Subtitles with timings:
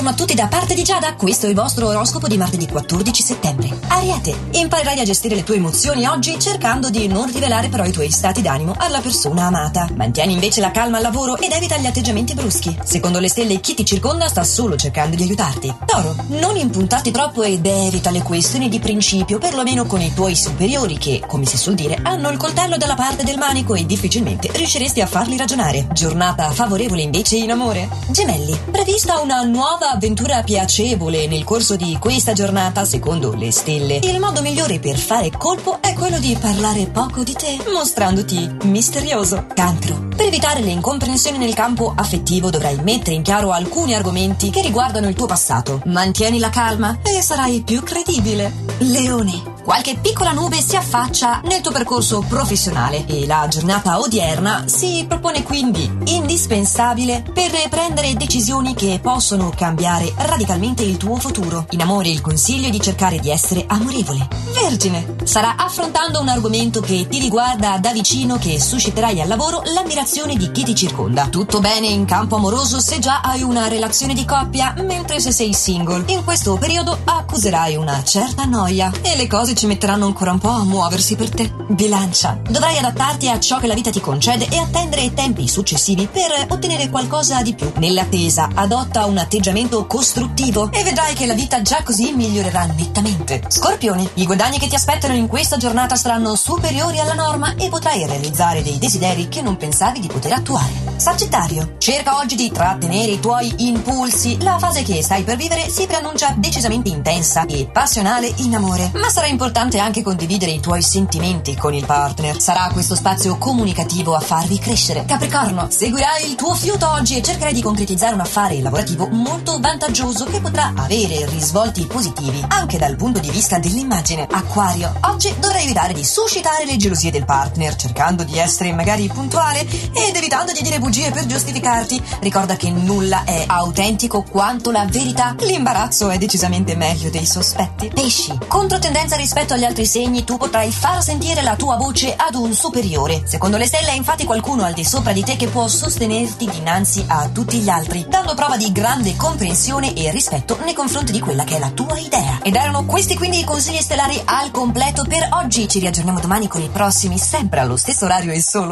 [0.00, 1.14] buongiorno a tutti da parte di Giada.
[1.14, 3.78] Questo è il vostro oroscopo di martedì 14 settembre.
[3.88, 8.10] Ariete, imparerai a gestire le tue emozioni oggi cercando di non rivelare però i tuoi
[8.10, 9.88] stati d'animo alla persona amata.
[9.94, 12.78] Mantieni invece la calma al lavoro ed evita gli atteggiamenti bruschi.
[12.82, 15.74] Secondo le stelle, chi ti circonda sta solo cercando di aiutarti.
[15.84, 20.96] Toro, non impuntarti troppo ed evita le questioni di principio, perlomeno con i tuoi superiori
[20.96, 25.02] che, come si suol dire, hanno il coltello dalla parte del manico e difficilmente riusciresti
[25.02, 25.88] a farli ragionare.
[25.92, 27.88] Giornata favorevole invece in amore.
[28.08, 33.96] Gemelli, prevista una nuova avventura piacevole nel corso di questa giornata, secondo le stelle.
[34.02, 39.46] Il modo migliore per fare colpo è quello di parlare poco di te, mostrandoti misterioso.
[39.54, 40.08] Cancro.
[40.14, 45.08] Per evitare le incomprensioni nel campo affettivo dovrai mettere in chiaro alcuni argomenti che riguardano
[45.08, 45.82] il tuo passato.
[45.86, 48.52] Mantieni la calma e sarai più credibile.
[48.78, 49.49] Leone.
[49.62, 55.42] Qualche piccola nube si affaccia nel tuo percorso professionale e la giornata odierna si propone
[55.42, 61.66] quindi indispensabile per prendere decisioni che possono cambiare radicalmente il tuo futuro.
[61.70, 64.28] In amore il consiglio è di cercare di essere amorevole.
[64.52, 70.36] Vergine, sarà affrontando un argomento che ti riguarda da vicino che susciterai al lavoro l'ammirazione
[70.36, 71.28] di chi ti circonda.
[71.28, 75.52] Tutto bene in campo amoroso se già hai una relazione di coppia, mentre se sei
[75.52, 76.04] single.
[76.06, 80.48] In questo periodo accuserai una certa noia e le cose ci metteranno ancora un po'
[80.48, 81.52] a muoversi per te.
[81.68, 82.40] Bilancia.
[82.48, 86.46] Dovrai adattarti a ciò che la vita ti concede e attendere i tempi successivi per
[86.48, 87.70] ottenere qualcosa di più.
[87.76, 93.42] Nell'attesa, adotta un atteggiamento costruttivo e vedrai che la vita già così migliorerà nettamente.
[93.48, 94.10] Scorpione.
[94.14, 98.62] I guadagni che ti aspettano in questa giornata saranno superiori alla norma e potrai realizzare
[98.62, 100.72] dei desideri che non pensavi di poter attuare.
[100.96, 101.74] Sagittario.
[101.78, 104.40] Cerca oggi di trattenere i tuoi impulsi.
[104.42, 109.08] La fase che stai per vivere si preannuncia decisamente intensa e passionale in amore, ma
[109.08, 109.38] sarà importante
[109.78, 112.40] anche condividere i tuoi sentimenti con il partner.
[112.40, 115.04] Sarà questo spazio comunicativo a farvi crescere.
[115.06, 120.24] Capricorno, seguirai il tuo fiuto oggi e cercherai di concretizzare un affare lavorativo molto vantaggioso
[120.24, 124.26] che potrà avere risvolti positivi anche dal punto di vista dell'immagine.
[124.30, 129.60] Acquario, oggi dovrai evitare di suscitare le gelosie del partner, cercando di essere magari puntuale
[129.60, 132.02] ed evitando di dire bugie per giustificarti.
[132.20, 135.34] Ricorda che nulla è autentico quanto la verità.
[135.38, 137.88] L'imbarazzo è decisamente meglio dei sospetti.
[137.88, 142.52] Pesci, controtendenza rispetto agli altri segni, tu potrai far sentire la tua voce ad un
[142.52, 143.22] superiore.
[143.26, 147.04] Secondo le stelle è infatti qualcuno al di sopra di te che può sostenerti dinanzi
[147.06, 151.44] a tutti gli altri, dando prova di grande comprensione e rispetto nei confronti di quella
[151.44, 152.40] che è la tua idea.
[152.42, 155.68] Ed erano questi quindi i consigli stellari al completo per oggi.
[155.68, 158.66] Ci riaggiorniamo domani con i prossimi, sempre allo stesso orario e solo